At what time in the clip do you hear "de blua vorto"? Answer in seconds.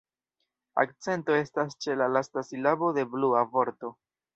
3.01-3.99